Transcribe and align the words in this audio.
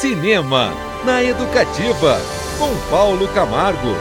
Cinema 0.00 0.74
na 1.06 1.24
Educativa, 1.24 2.20
com 2.58 2.90
Paulo 2.90 3.26
Camargo. 3.28 3.94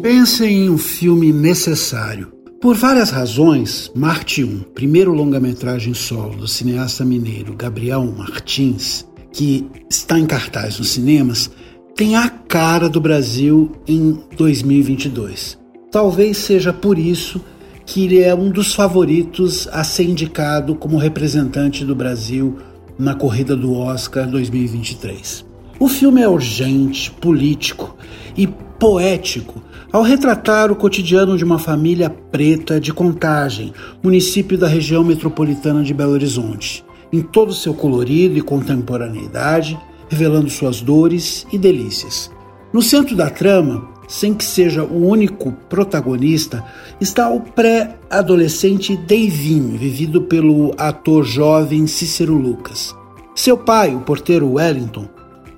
Pensem 0.00 0.66
em 0.66 0.70
um 0.70 0.78
filme 0.78 1.32
necessário. 1.32 2.32
Por 2.60 2.76
várias 2.76 3.10
razões, 3.10 3.90
Marte 3.96 4.44
1, 4.44 4.60
primeiro 4.74 5.12
longa-metragem 5.12 5.92
solo 5.92 6.36
do 6.36 6.46
cineasta 6.46 7.04
mineiro 7.04 7.52
Gabriel 7.56 8.04
Martins, 8.16 9.04
que 9.32 9.68
está 9.90 10.16
em 10.16 10.24
cartaz 10.24 10.78
nos 10.78 10.90
cinemas, 10.90 11.50
tem 11.96 12.14
a 12.14 12.28
cara 12.28 12.88
do 12.88 13.00
Brasil 13.00 13.72
em 13.88 14.22
2022. 14.36 15.58
Talvez 15.90 16.38
seja 16.38 16.72
por 16.72 16.96
isso 16.96 17.40
que 17.86 18.04
ele 18.04 18.20
é 18.20 18.34
um 18.34 18.50
dos 18.50 18.74
favoritos 18.74 19.68
a 19.72 19.84
ser 19.84 20.04
indicado 20.04 20.74
como 20.74 20.96
representante 20.96 21.84
do 21.84 21.94
Brasil 21.94 22.58
na 22.98 23.14
corrida 23.14 23.56
do 23.56 23.74
Oscar 23.74 24.28
2023. 24.28 25.44
O 25.78 25.88
filme 25.88 26.22
é 26.22 26.28
urgente, 26.28 27.10
político 27.10 27.96
e 28.36 28.46
poético 28.46 29.62
ao 29.92 30.02
retratar 30.02 30.72
o 30.72 30.76
cotidiano 30.76 31.36
de 31.36 31.44
uma 31.44 31.58
família 31.58 32.10
preta 32.10 32.80
de 32.80 32.92
Contagem, 32.92 33.72
município 34.02 34.58
da 34.58 34.66
região 34.66 35.04
metropolitana 35.04 35.82
de 35.82 35.94
Belo 35.94 36.12
Horizonte, 36.12 36.84
em 37.12 37.20
todo 37.20 37.50
o 37.50 37.54
seu 37.54 37.74
colorido 37.74 38.36
e 38.36 38.42
contemporaneidade, 38.42 39.78
revelando 40.08 40.50
suas 40.50 40.80
dores 40.80 41.46
e 41.52 41.58
delícias. 41.58 42.30
No 42.72 42.82
centro 42.82 43.14
da 43.14 43.30
trama, 43.30 43.88
sem 44.14 44.32
que 44.32 44.44
seja 44.44 44.84
o 44.84 45.08
único 45.08 45.50
protagonista, 45.68 46.64
está 47.00 47.28
o 47.28 47.40
pré-adolescente 47.40 48.96
Deivinho, 48.96 49.76
vivido 49.76 50.22
pelo 50.22 50.72
ator 50.78 51.24
jovem 51.24 51.84
Cícero 51.88 52.34
Lucas. 52.34 52.94
Seu 53.34 53.58
pai, 53.58 53.92
o 53.92 54.00
porteiro 54.00 54.52
Wellington, 54.52 55.08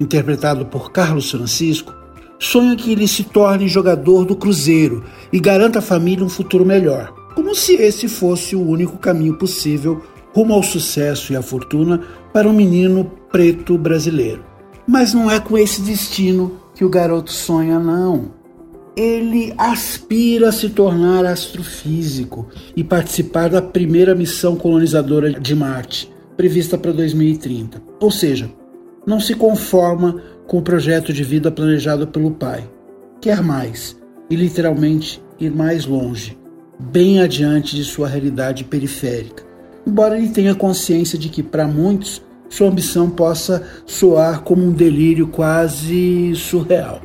interpretado 0.01 0.65
por 0.65 0.91
Carlos 0.91 1.31
Francisco, 1.31 1.95
sonha 2.39 2.75
que 2.77 2.93
ele 2.93 3.07
se 3.07 3.25
torne 3.25 3.69
jogador 3.69 4.25
do 4.25 4.35
Cruzeiro 4.35 5.05
e 5.31 5.39
garanta 5.39 5.81
à 5.81 5.83
família 5.83 6.25
um 6.25 6.29
futuro 6.31 6.65
melhor, 6.65 7.13
como 7.35 7.55
se 7.55 7.75
esse 7.75 8.09
fosse 8.09 8.57
o 8.57 8.67
único 8.67 8.97
caminho 8.97 9.37
possível 9.37 10.03
rumo 10.35 10.55
ao 10.55 10.63
sucesso 10.63 11.31
e 11.31 11.37
à 11.37 11.43
fortuna 11.43 12.01
para 12.33 12.49
um 12.49 12.55
menino 12.55 13.05
preto 13.31 13.77
brasileiro. 13.77 14.43
Mas 14.89 15.13
não 15.13 15.31
é 15.31 15.39
com 15.39 15.59
esse 15.59 15.83
destino 15.83 16.53
que 16.75 16.87
o 16.87 16.89
garoto 16.89 17.33
sonha, 17.33 17.79
não. 17.79 18.36
Ele 18.97 19.53
aspira 19.59 20.49
a 20.49 20.53
se 20.53 20.71
tornar 20.71 21.27
astrofísico 21.27 22.49
e 22.75 22.83
participar 22.83 23.51
da 23.51 23.61
primeira 23.61 24.15
missão 24.15 24.57
colonizadora 24.57 25.39
de 25.39 25.55
Marte, 25.55 26.11
prevista 26.35 26.79
para 26.79 26.93
2030. 26.93 27.83
Ou 28.01 28.11
seja, 28.11 28.51
não 29.07 29.21
se 29.21 29.35
conforma 29.35 30.23
com 30.47 30.57
o 30.57 30.63
projeto 30.63 31.13
de 31.13 31.23
vida 31.23 31.51
planejado 31.51 32.07
pelo 32.07 32.31
pai. 32.31 32.67
Quer 33.21 33.43
mais 33.43 33.95
e 34.31 34.35
literalmente 34.35 35.23
ir 35.39 35.55
mais 35.55 35.85
longe, 35.85 36.39
bem 36.79 37.21
adiante 37.21 37.77
de 37.77 37.85
sua 37.85 38.09
realidade 38.09 38.65
periférica. 38.65 39.45
Embora 39.87 40.17
ele 40.17 40.31
tenha 40.31 40.55
consciência 40.55 41.19
de 41.19 41.29
que, 41.29 41.43
para 41.43 41.69
muitos, 41.69 42.23
sua 42.49 42.69
ambição 42.69 43.11
possa 43.11 43.63
soar 43.85 44.41
como 44.41 44.65
um 44.65 44.73
delírio 44.73 45.29
quase 45.29 46.35
surreal. 46.35 47.03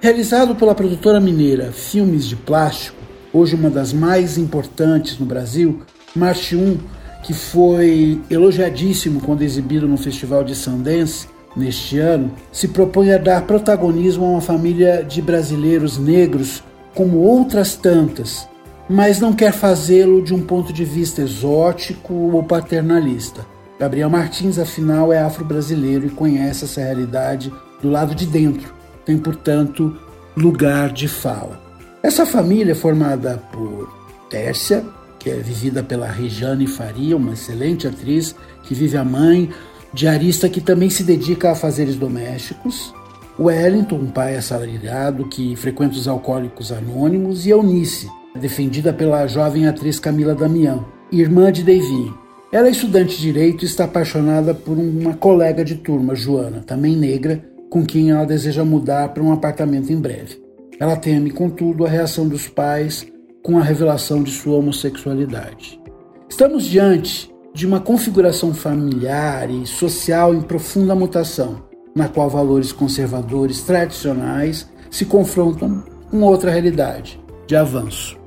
Realizado 0.00 0.54
pela 0.54 0.76
produtora 0.76 1.18
mineira 1.18 1.72
Filmes 1.72 2.24
de 2.24 2.36
Plástico, 2.36 2.96
hoje 3.32 3.56
uma 3.56 3.68
das 3.68 3.92
mais 3.92 4.38
importantes 4.38 5.18
no 5.18 5.26
Brasil, 5.26 5.82
Marte 6.14 6.54
1, 6.54 6.78
que 7.24 7.34
foi 7.34 8.20
elogiadíssimo 8.30 9.20
quando 9.20 9.42
exibido 9.42 9.88
no 9.88 9.96
Festival 9.96 10.44
de 10.44 10.54
Sundance 10.54 11.26
neste 11.56 11.98
ano, 11.98 12.30
se 12.52 12.68
propõe 12.68 13.12
a 13.12 13.18
dar 13.18 13.42
protagonismo 13.42 14.24
a 14.24 14.28
uma 14.28 14.40
família 14.40 15.02
de 15.02 15.20
brasileiros 15.20 15.98
negros 15.98 16.62
como 16.94 17.18
outras 17.18 17.74
tantas, 17.74 18.48
mas 18.88 19.18
não 19.18 19.32
quer 19.32 19.52
fazê-lo 19.52 20.22
de 20.22 20.32
um 20.32 20.42
ponto 20.42 20.72
de 20.72 20.84
vista 20.84 21.22
exótico 21.22 22.14
ou 22.14 22.44
paternalista. 22.44 23.44
Gabriel 23.80 24.08
Martins, 24.08 24.60
afinal, 24.60 25.12
é 25.12 25.18
afro-brasileiro 25.18 26.06
e 26.06 26.10
conhece 26.10 26.66
essa 26.66 26.80
realidade 26.80 27.52
do 27.82 27.90
lado 27.90 28.14
de 28.14 28.26
dentro, 28.26 28.77
tem, 29.08 29.16
portanto, 29.16 29.96
lugar 30.36 30.92
de 30.92 31.08
fala. 31.08 31.58
Essa 32.02 32.26
família 32.26 32.72
é 32.72 32.74
formada 32.74 33.42
por 33.50 33.88
Tércia, 34.28 34.84
que 35.18 35.30
é 35.30 35.36
vivida 35.36 35.82
pela 35.82 36.06
Rejane 36.06 36.66
Faria, 36.66 37.16
uma 37.16 37.32
excelente 37.32 37.88
atriz 37.88 38.36
que 38.64 38.74
vive 38.74 38.98
a 38.98 39.04
mãe, 39.04 39.48
diarista 39.94 40.46
que 40.46 40.60
também 40.60 40.90
se 40.90 41.04
dedica 41.04 41.50
a 41.50 41.54
fazeres 41.54 41.96
domésticos, 41.96 42.92
Wellington, 43.40 43.96
um 43.96 44.10
pai 44.10 44.36
assalariado 44.36 45.26
que 45.26 45.56
frequenta 45.56 45.96
os 45.96 46.06
alcoólicos 46.06 46.70
anônimos, 46.70 47.46
e 47.46 47.50
Eunice, 47.50 48.10
defendida 48.38 48.92
pela 48.92 49.26
jovem 49.26 49.66
atriz 49.66 49.98
Camila 49.98 50.34
Damião, 50.34 50.84
irmã 51.10 51.50
de 51.50 51.62
Deivinho. 51.62 52.14
Ela 52.52 52.68
é 52.68 52.72
estudante 52.72 53.16
de 53.16 53.22
direito 53.22 53.62
e 53.62 53.66
está 53.66 53.84
apaixonada 53.84 54.52
por 54.52 54.76
uma 54.76 55.14
colega 55.14 55.64
de 55.64 55.76
turma, 55.76 56.14
Joana, 56.14 56.60
também 56.60 56.94
negra, 56.94 57.42
com 57.70 57.84
quem 57.84 58.10
ela 58.10 58.24
deseja 58.24 58.64
mudar 58.64 59.08
para 59.10 59.22
um 59.22 59.32
apartamento 59.32 59.92
em 59.92 60.00
breve. 60.00 60.42
Ela 60.80 60.96
teme, 60.96 61.30
contudo, 61.30 61.84
a 61.84 61.88
reação 61.88 62.28
dos 62.28 62.48
pais 62.48 63.06
com 63.42 63.58
a 63.58 63.62
revelação 63.62 64.22
de 64.22 64.30
sua 64.30 64.56
homossexualidade. 64.56 65.80
Estamos 66.28 66.64
diante 66.64 67.32
de 67.54 67.66
uma 67.66 67.80
configuração 67.80 68.54
familiar 68.54 69.50
e 69.50 69.66
social 69.66 70.34
em 70.34 70.40
profunda 70.40 70.94
mutação, 70.94 71.62
na 71.94 72.08
qual 72.08 72.30
valores 72.30 72.72
conservadores 72.72 73.62
tradicionais 73.62 74.68
se 74.90 75.04
confrontam 75.04 75.82
com 76.10 76.22
outra 76.22 76.50
realidade 76.50 77.20
de 77.46 77.56
avanço. 77.56 78.18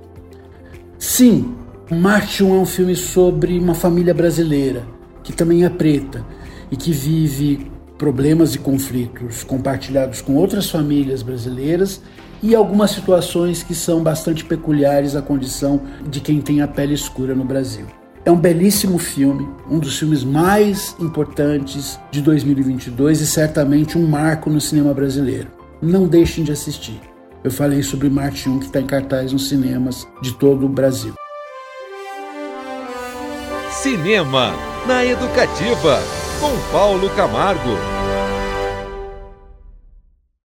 Sim, 0.97 1.55
Marte 1.89 2.43
1 2.43 2.55
é 2.55 2.59
um 2.59 2.65
filme 2.65 2.95
sobre 2.95 3.57
uma 3.57 3.73
família 3.73 4.13
brasileira 4.13 4.85
que 5.23 5.33
também 5.33 5.63
é 5.63 5.69
preta 5.69 6.25
e 6.69 6.75
que 6.75 6.91
vive 6.91 7.71
problemas 8.01 8.55
e 8.55 8.57
conflitos 8.57 9.43
compartilhados 9.43 10.21
com 10.21 10.33
outras 10.33 10.67
famílias 10.67 11.21
brasileiras 11.21 12.01
e 12.41 12.55
algumas 12.55 12.89
situações 12.89 13.61
que 13.61 13.75
são 13.75 14.01
bastante 14.01 14.43
peculiares 14.43 15.15
à 15.15 15.21
condição 15.21 15.79
de 16.09 16.19
quem 16.19 16.41
tem 16.41 16.63
a 16.63 16.67
pele 16.67 16.95
escura 16.95 17.35
no 17.35 17.45
Brasil. 17.45 17.85
É 18.25 18.31
um 18.31 18.35
belíssimo 18.35 18.97
filme, 18.97 19.47
um 19.69 19.77
dos 19.77 19.99
filmes 19.99 20.23
mais 20.23 20.95
importantes 20.99 21.99
de 22.09 22.23
2022 22.23 23.21
e 23.21 23.27
certamente 23.27 23.99
um 23.99 24.07
marco 24.07 24.49
no 24.49 24.59
cinema 24.59 24.95
brasileiro. 24.95 25.49
Não 25.79 26.07
deixem 26.07 26.43
de 26.43 26.51
assistir. 26.51 26.99
Eu 27.43 27.51
falei 27.51 27.83
sobre 27.83 28.09
Marte 28.09 28.49
1 28.49 28.59
que 28.61 28.65
está 28.65 28.81
em 28.81 28.87
cartaz 28.87 29.31
nos 29.31 29.47
cinemas 29.47 30.07
de 30.23 30.33
todo 30.33 30.65
o 30.65 30.69
Brasil. 30.69 31.13
Cinema 33.69 34.55
na 34.87 35.05
Educativa, 35.05 36.01
com 36.41 36.57
Paulo 36.71 37.07
Camargo. 37.11 38.00